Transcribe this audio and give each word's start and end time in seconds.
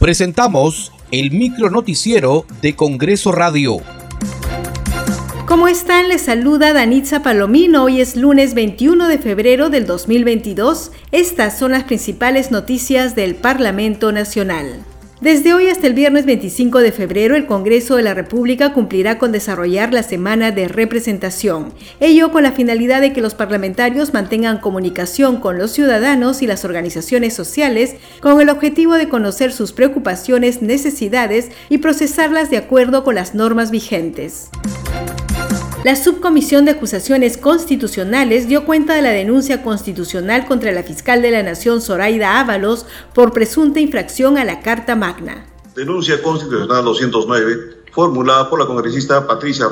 Presentamos 0.00 0.92
el 1.10 1.32
micro 1.32 1.70
noticiero 1.70 2.46
de 2.62 2.76
Congreso 2.76 3.32
Radio. 3.32 3.78
¿Cómo 5.44 5.66
están? 5.66 6.08
Les 6.08 6.22
saluda 6.22 6.72
Danitza 6.72 7.24
Palomino. 7.24 7.82
Hoy 7.82 8.00
es 8.00 8.14
lunes 8.14 8.54
21 8.54 9.08
de 9.08 9.18
febrero 9.18 9.70
del 9.70 9.86
2022. 9.86 10.92
Estas 11.10 11.58
son 11.58 11.72
las 11.72 11.82
principales 11.82 12.52
noticias 12.52 13.16
del 13.16 13.34
Parlamento 13.34 14.12
Nacional. 14.12 14.84
Desde 15.20 15.52
hoy 15.52 15.66
hasta 15.68 15.88
el 15.88 15.94
viernes 15.94 16.26
25 16.26 16.78
de 16.78 16.92
febrero, 16.92 17.34
el 17.34 17.46
Congreso 17.46 17.96
de 17.96 18.04
la 18.04 18.14
República 18.14 18.72
cumplirá 18.72 19.18
con 19.18 19.32
desarrollar 19.32 19.92
la 19.92 20.04
semana 20.04 20.52
de 20.52 20.68
representación, 20.68 21.72
ello 21.98 22.30
con 22.30 22.44
la 22.44 22.52
finalidad 22.52 23.00
de 23.00 23.12
que 23.12 23.20
los 23.20 23.34
parlamentarios 23.34 24.14
mantengan 24.14 24.60
comunicación 24.60 25.40
con 25.40 25.58
los 25.58 25.72
ciudadanos 25.72 26.40
y 26.40 26.46
las 26.46 26.64
organizaciones 26.64 27.34
sociales 27.34 27.96
con 28.20 28.40
el 28.40 28.48
objetivo 28.48 28.94
de 28.94 29.08
conocer 29.08 29.52
sus 29.52 29.72
preocupaciones, 29.72 30.62
necesidades 30.62 31.50
y 31.68 31.78
procesarlas 31.78 32.48
de 32.48 32.58
acuerdo 32.58 33.02
con 33.02 33.16
las 33.16 33.34
normas 33.34 33.72
vigentes. 33.72 34.50
La 35.84 35.94
Subcomisión 35.94 36.64
de 36.64 36.72
Acusaciones 36.72 37.36
Constitucionales 37.36 38.48
dio 38.48 38.64
cuenta 38.64 38.96
de 38.96 39.02
la 39.02 39.10
denuncia 39.10 39.62
constitucional 39.62 40.44
contra 40.44 40.72
la 40.72 40.82
fiscal 40.82 41.22
de 41.22 41.30
la 41.30 41.44
Nación, 41.44 41.80
Zoraida 41.80 42.40
Ábalos, 42.40 42.84
por 43.14 43.32
presunta 43.32 43.78
infracción 43.78 44.38
a 44.38 44.44
la 44.44 44.60
Carta 44.60 44.96
Magna. 44.96 45.46
Denuncia 45.76 46.20
constitucional 46.20 46.84
209, 46.84 47.84
formulada 47.92 48.50
por 48.50 48.58
la 48.58 48.66
congresista 48.66 49.24
Patricia 49.24 49.66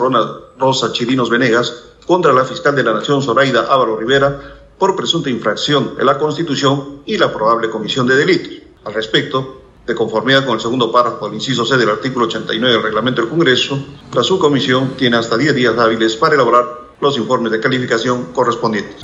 Rosa 0.58 0.92
Chirinos 0.92 1.28
Venegas 1.28 1.74
contra 2.06 2.32
la 2.32 2.44
fiscal 2.44 2.76
de 2.76 2.84
la 2.84 2.92
Nación, 2.92 3.20
Zoraida 3.20 3.66
Ábalos 3.68 3.98
Rivera, 3.98 4.40
por 4.78 4.94
presunta 4.94 5.28
infracción 5.28 5.96
de 5.96 6.04
la 6.04 6.18
Constitución 6.18 7.02
y 7.04 7.18
la 7.18 7.32
probable 7.32 7.68
comisión 7.68 8.06
de 8.06 8.14
delitos. 8.14 8.52
Al 8.84 8.94
respecto, 8.94 9.62
de 9.86 9.94
conformidad 9.94 10.44
con 10.44 10.54
el 10.54 10.60
segundo 10.60 10.90
párrafo 10.90 11.26
del 11.26 11.34
inciso 11.34 11.64
C 11.64 11.76
del 11.76 11.90
artículo 11.90 12.26
89 12.26 12.74
del 12.74 12.82
reglamento 12.82 13.20
del 13.20 13.30
Congreso, 13.30 13.78
la 14.12 14.22
subcomisión 14.22 14.96
tiene 14.96 15.16
hasta 15.16 15.36
10 15.36 15.54
días 15.54 15.78
hábiles 15.78 16.16
para 16.16 16.34
elaborar 16.34 16.64
los 17.00 17.16
informes 17.18 17.52
de 17.52 17.60
calificación 17.60 18.32
correspondientes. 18.32 18.96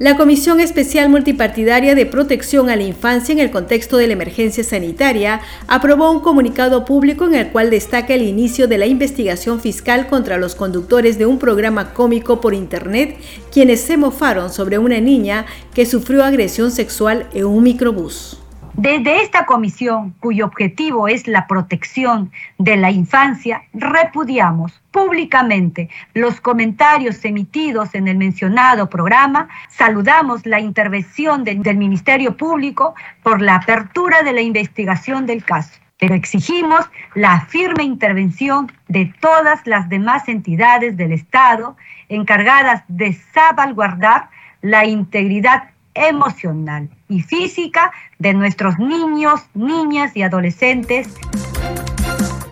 La 0.00 0.16
Comisión 0.16 0.60
Especial 0.60 1.10
Multipartidaria 1.10 1.94
de 1.94 2.06
Protección 2.06 2.70
a 2.70 2.76
la 2.76 2.84
Infancia 2.84 3.34
en 3.34 3.38
el 3.38 3.50
contexto 3.50 3.98
de 3.98 4.06
la 4.06 4.14
emergencia 4.14 4.64
sanitaria 4.64 5.42
aprobó 5.66 6.10
un 6.10 6.20
comunicado 6.20 6.86
público 6.86 7.26
en 7.26 7.34
el 7.34 7.48
cual 7.48 7.68
destaca 7.68 8.14
el 8.14 8.22
inicio 8.22 8.66
de 8.66 8.78
la 8.78 8.86
investigación 8.86 9.60
fiscal 9.60 10.06
contra 10.06 10.38
los 10.38 10.54
conductores 10.54 11.18
de 11.18 11.26
un 11.26 11.38
programa 11.38 11.92
cómico 11.92 12.40
por 12.40 12.54
Internet, 12.54 13.18
quienes 13.52 13.82
se 13.82 13.98
mofaron 13.98 14.50
sobre 14.50 14.78
una 14.78 15.00
niña 15.00 15.44
que 15.74 15.84
sufrió 15.84 16.24
agresión 16.24 16.70
sexual 16.70 17.26
en 17.34 17.44
un 17.44 17.62
microbús. 17.62 18.39
Desde 18.82 19.20
esta 19.20 19.44
comisión, 19.44 20.14
cuyo 20.20 20.46
objetivo 20.46 21.06
es 21.06 21.26
la 21.26 21.46
protección 21.46 22.32
de 22.56 22.78
la 22.78 22.90
infancia, 22.90 23.64
repudiamos 23.74 24.80
públicamente 24.90 25.90
los 26.14 26.40
comentarios 26.40 27.22
emitidos 27.26 27.94
en 27.94 28.08
el 28.08 28.16
mencionado 28.16 28.88
programa, 28.88 29.50
saludamos 29.68 30.46
la 30.46 30.60
intervención 30.60 31.44
del 31.44 31.76
Ministerio 31.76 32.38
Público 32.38 32.94
por 33.22 33.42
la 33.42 33.56
apertura 33.56 34.22
de 34.22 34.32
la 34.32 34.40
investigación 34.40 35.26
del 35.26 35.44
caso 35.44 35.78
pero 35.98 36.14
exigimos 36.14 36.88
la 37.14 37.42
firme 37.42 37.82
intervención 37.82 38.72
de 38.88 39.12
todas 39.20 39.66
las 39.66 39.90
demás 39.90 40.26
entidades 40.30 40.96
del 40.96 41.12
Estado 41.12 41.76
encargadas 42.08 42.82
de 42.88 43.12
salvaguardar 43.34 44.30
la 44.62 44.86
integridad 44.86 45.64
emocional 45.92 46.88
y 47.10 47.20
física 47.20 47.92
de 48.18 48.32
nuestros 48.32 48.78
niños, 48.78 49.40
niñas 49.54 50.12
y 50.16 50.22
adolescentes. 50.22 51.08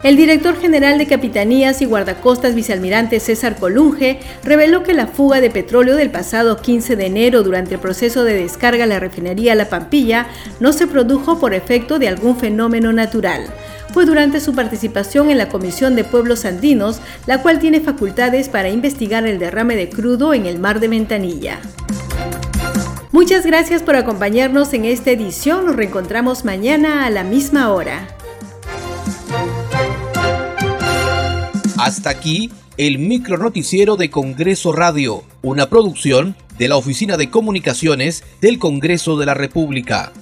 El 0.05 0.17
director 0.17 0.57
general 0.57 0.97
de 0.97 1.07
Capitanías 1.07 1.83
y 1.83 1.85
Guardacostas 1.85 2.55
Vicealmirante 2.55 3.19
César 3.19 3.57
Colunge 3.57 4.21
reveló 4.45 4.85
que 4.85 4.95
la 4.95 5.09
fuga 5.09 5.41
de 5.41 5.51
petróleo 5.51 5.97
del 5.97 6.11
pasado 6.11 6.59
15 6.59 6.95
de 6.95 7.07
enero 7.07 7.43
durante 7.43 7.75
el 7.75 7.81
proceso 7.81 8.23
de 8.23 8.35
descarga 8.35 8.85
a 8.85 8.87
la 8.87 9.01
refinería 9.01 9.57
La 9.57 9.69
Pampilla 9.69 10.29
no 10.61 10.73
se 10.73 10.87
produjo 10.87 11.41
por 11.41 11.53
efecto 11.53 11.99
de 11.99 12.07
algún 12.07 12.37
fenómeno 12.37 12.93
natural. 12.93 13.47
Fue 13.93 14.07
durante 14.07 14.39
su 14.39 14.55
participación 14.55 15.31
en 15.31 15.39
la 15.39 15.49
Comisión 15.49 15.97
de 15.97 16.05
Pueblos 16.05 16.45
Andinos, 16.45 17.01
la 17.27 17.43
cual 17.43 17.59
tiene 17.59 17.81
facultades 17.81 18.49
para 18.49 18.69
investigar 18.69 19.27
el 19.27 19.41
derrame 19.41 19.75
de 19.75 19.89
crudo 19.89 20.33
en 20.33 20.47
el 20.47 20.61
mar 20.61 20.79
de 20.79 20.89
Ventanilla. 20.89 21.59
Muchas 23.19 23.45
gracias 23.45 23.83
por 23.83 23.97
acompañarnos 23.97 24.73
en 24.75 24.85
esta 24.85 25.11
edición. 25.11 25.67
Nos 25.67 25.75
reencontramos 25.75 26.45
mañana 26.45 27.05
a 27.05 27.11
la 27.11 27.25
misma 27.25 27.73
hora. 27.73 28.07
Hasta 31.77 32.11
aquí 32.11 32.53
el 32.77 33.01
micro 33.01 33.37
noticiero 33.37 33.97
de 33.97 34.09
Congreso 34.09 34.71
Radio, 34.71 35.25
una 35.43 35.69
producción 35.69 36.37
de 36.59 36.69
la 36.69 36.77
Oficina 36.77 37.17
de 37.17 37.29
Comunicaciones 37.29 38.23
del 38.41 38.61
Congreso 38.61 39.17
de 39.17 39.27
la 39.27 39.35
República. 39.35 40.13